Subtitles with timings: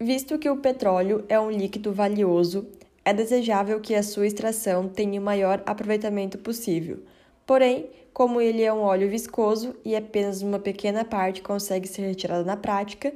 [0.00, 2.66] Visto que o petróleo é um líquido valioso,
[3.04, 6.98] é desejável que a sua extração tenha o maior aproveitamento possível.
[7.46, 12.42] Porém, como ele é um óleo viscoso e apenas uma pequena parte consegue ser retirada
[12.42, 13.12] na prática,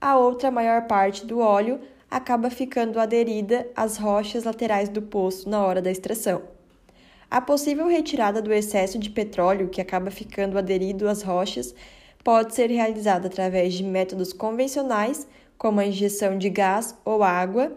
[0.00, 1.78] a outra maior parte do óleo
[2.10, 6.42] acaba ficando aderida às rochas laterais do poço na hora da extração.
[7.30, 11.74] A possível retirada do excesso de petróleo que acaba ficando aderido às rochas
[12.24, 15.26] pode ser realizada através de métodos convencionais,
[15.62, 17.72] como a injeção de gás ou água,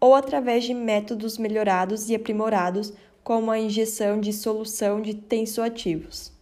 [0.00, 6.32] ou através de métodos melhorados e aprimorados, como a injeção de solução de tensoativos.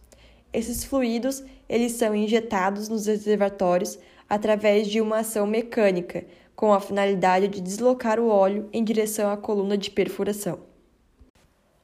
[0.53, 3.99] Esses fluidos, eles são injetados nos reservatórios
[4.29, 6.23] através de uma ação mecânica,
[6.55, 10.59] com a finalidade de deslocar o óleo em direção à coluna de perfuração.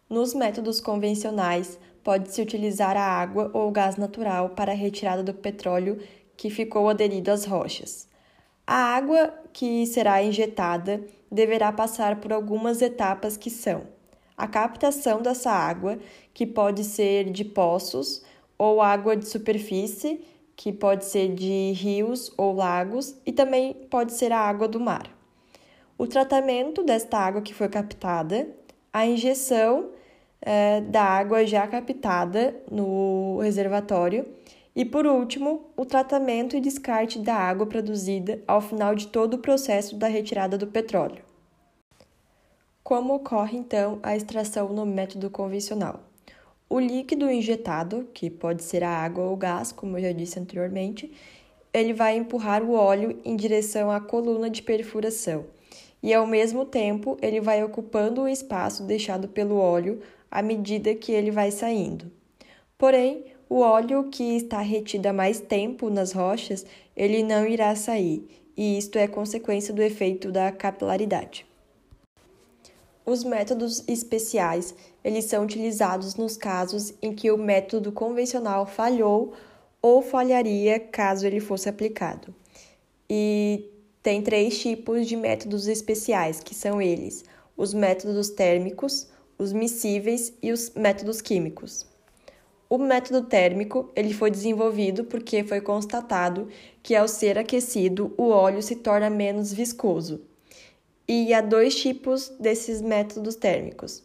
[0.09, 5.99] Nos métodos convencionais, pode-se utilizar a água ou gás natural para a retirada do petróleo
[6.37, 8.09] que ficou aderido às rochas.
[8.73, 13.81] A água que será injetada deverá passar por algumas etapas que são
[14.37, 15.99] a captação dessa água,
[16.33, 18.23] que pode ser de poços
[18.57, 24.31] ou água de superfície, que pode ser de rios ou lagos, e também pode ser
[24.31, 25.13] a água do mar.
[25.97, 28.47] O tratamento desta água que foi captada,
[28.93, 29.89] a injeção
[30.41, 34.25] é, da água já captada no reservatório
[34.75, 39.39] e, por último, o tratamento e descarte da água produzida ao final de todo o
[39.39, 41.23] processo da retirada do petróleo.
[42.83, 46.01] Como ocorre então a extração no método convencional?
[46.69, 51.11] O líquido injetado, que pode ser a água ou gás, como eu já disse anteriormente,
[51.73, 55.45] ele vai empurrar o óleo em direção à coluna de perfuração
[56.01, 61.11] e, ao mesmo tempo, ele vai ocupando o espaço deixado pelo óleo à medida que
[61.11, 62.11] ele vai saindo.
[62.77, 68.25] Porém, o óleo que está retido há mais tempo nas rochas, ele não irá sair,
[68.55, 71.45] e isto é consequência do efeito da capilaridade.
[73.05, 74.73] Os métodos especiais,
[75.03, 79.33] eles são utilizados nos casos em que o método convencional falhou
[79.81, 82.33] ou falharia caso ele fosse aplicado.
[83.09, 83.69] E
[84.01, 87.25] tem três tipos de métodos especiais, que são eles:
[87.57, 91.90] os métodos térmicos, os miscíveis e os métodos químicos.
[92.71, 96.47] O método térmico ele foi desenvolvido porque foi constatado
[96.81, 100.21] que ao ser aquecido o óleo se torna menos viscoso.
[101.05, 104.01] E há dois tipos desses métodos térmicos.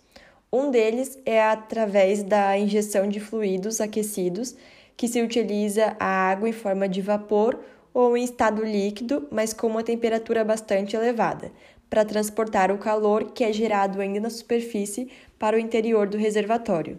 [0.52, 4.56] Um deles é através da injeção de fluidos aquecidos,
[4.96, 7.60] que se utiliza a água em forma de vapor
[7.94, 11.52] ou em estado líquido, mas com uma temperatura bastante elevada,
[11.88, 16.98] para transportar o calor que é gerado ainda na superfície para o interior do reservatório.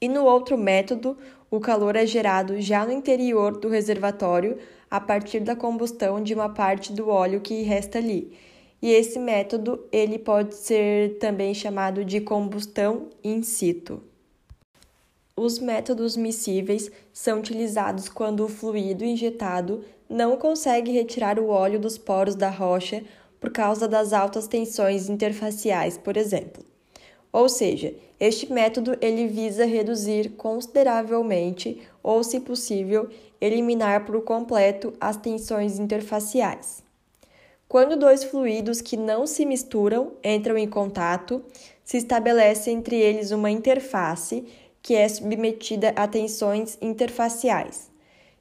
[0.00, 1.16] E no outro método,
[1.50, 4.58] o calor é gerado já no interior do reservatório
[4.90, 8.36] a partir da combustão de uma parte do óleo que resta ali.
[8.82, 14.02] E esse método ele pode ser também chamado de combustão in situ.
[15.34, 21.98] Os métodos miscíveis são utilizados quando o fluido injetado não consegue retirar o óleo dos
[21.98, 23.02] poros da rocha
[23.40, 26.64] por causa das altas tensões interfaciais, por exemplo.
[27.36, 35.18] Ou seja, este método ele visa reduzir consideravelmente ou, se possível, eliminar por completo as
[35.18, 36.82] tensões interfaciais.
[37.68, 41.44] Quando dois fluidos que não se misturam entram em contato,
[41.84, 44.46] se estabelece entre eles uma interface
[44.80, 47.90] que é submetida a tensões interfaciais.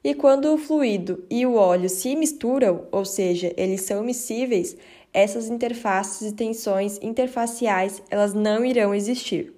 [0.02, 4.78] E quando o fluido e o óleo se misturam, ou seja, eles são miscíveis,
[5.16, 9.54] essas interfaces e tensões interfaciais elas não irão existir.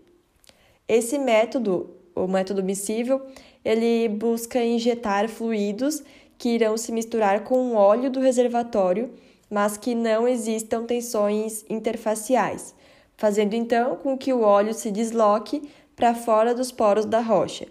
[0.87, 3.25] Esse método, o método miscível,
[3.65, 6.03] ele busca injetar fluidos
[6.37, 9.09] que irão se misturar com o óleo do reservatório,
[9.49, 12.75] mas que não existam tensões interfaciais,
[13.17, 17.67] fazendo então com que o óleo se desloque para fora dos poros da rocha.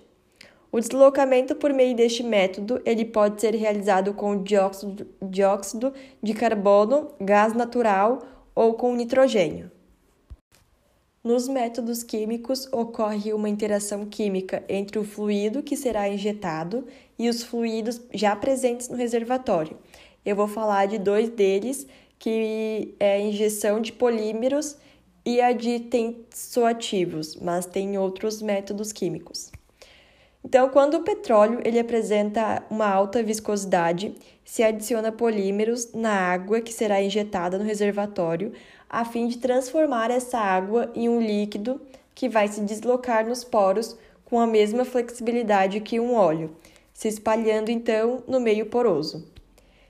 [0.70, 7.10] O deslocamento por meio deste método ele pode ser realizado com dióxido, dióxido de carbono,
[7.20, 8.20] gás natural
[8.54, 9.70] ou com nitrogênio.
[11.26, 16.86] Nos métodos químicos, ocorre uma interação química entre o fluido que será injetado
[17.18, 19.76] e os fluidos já presentes no reservatório.
[20.24, 21.84] Eu vou falar de dois deles,
[22.16, 24.76] que é a injeção de polímeros
[25.24, 29.50] e a de tensoativos, mas tem outros métodos químicos.
[30.46, 34.14] Então, quando o petróleo ele apresenta uma alta viscosidade,
[34.44, 38.52] se adiciona polímeros na água que será injetada no reservatório,
[38.88, 41.80] a fim de transformar essa água em um líquido
[42.14, 46.56] que vai se deslocar nos poros com a mesma flexibilidade que um óleo,
[46.94, 49.26] se espalhando então no meio poroso.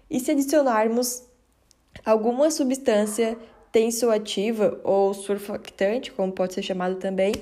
[0.08, 1.22] E se adicionarmos
[2.02, 3.36] alguma substância
[3.70, 7.34] tensoativa ou surfactante, como pode ser chamado também,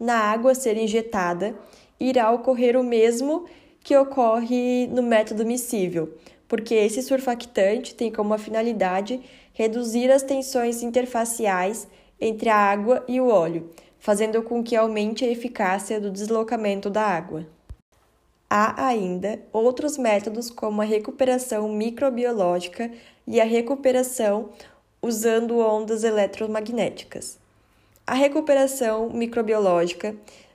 [0.00, 1.54] na água ser injetada,
[2.08, 3.46] irá ocorrer o mesmo
[3.82, 6.14] que ocorre no método miscível,
[6.46, 9.20] porque esse surfactante tem como finalidade
[9.54, 11.88] reduzir as tensões interfaciais
[12.20, 17.02] entre a água e o óleo, fazendo com que aumente a eficácia do deslocamento da
[17.02, 17.46] água.
[18.50, 22.90] Há ainda outros métodos, como a recuperação microbiológica
[23.26, 24.50] e a recuperação
[25.00, 27.38] usando ondas eletromagnéticas.
[28.06, 30.14] A recuperação microbiológica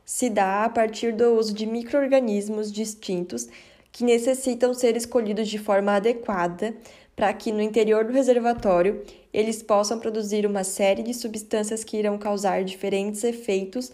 [0.10, 3.48] se dá a partir do uso de microorganismos distintos
[3.92, 6.74] que necessitam ser escolhidos de forma adequada
[7.16, 12.18] para que no interior do reservatório eles possam produzir uma série de substâncias que irão
[12.18, 13.92] causar diferentes efeitos,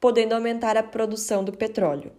[0.00, 2.12] podendo aumentar a produção do petróleo.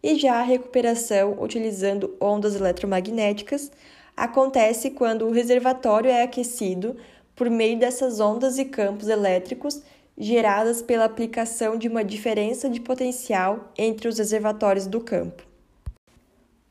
[0.00, 3.72] E já a recuperação utilizando ondas eletromagnéticas
[4.16, 6.96] acontece quando o reservatório é aquecido
[7.34, 9.82] por meio dessas ondas e campos elétricos
[10.16, 15.42] geradas pela aplicação de uma diferença de potencial entre os reservatórios do campo.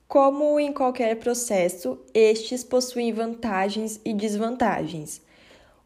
[0.08, 5.22] Como em qualquer processo, estes possuem vantagens e desvantagens.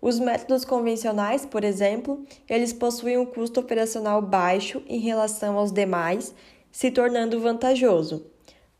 [0.01, 6.33] Os métodos convencionais, por exemplo, eles possuem um custo operacional baixo em relação aos demais
[6.71, 8.25] se tornando vantajoso,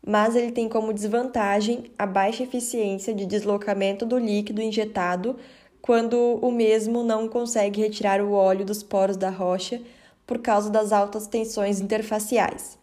[0.06, 5.36] mas ele tem como desvantagem a baixa eficiência de deslocamento do líquido injetado
[5.84, 9.82] quando o mesmo não consegue retirar o óleo dos poros da rocha
[10.26, 12.78] por causa das altas tensões interfaciais.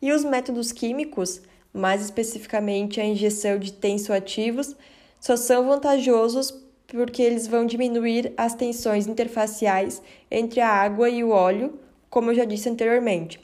[0.00, 4.74] E os métodos químicos, mais especificamente a injeção de tensoativos,
[5.20, 6.50] só são vantajosos
[6.86, 10.00] porque eles vão diminuir as tensões interfaciais
[10.30, 11.78] entre a água e o óleo,
[12.08, 13.38] como eu já disse anteriormente.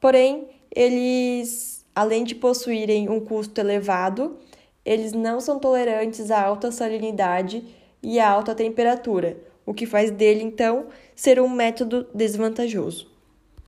[0.00, 4.38] Porém, eles, além de possuírem um custo elevado,
[4.84, 9.36] eles não são tolerantes à alta salinidade e à alta temperatura,
[9.66, 13.09] o que faz dele, então, ser um método desvantajoso.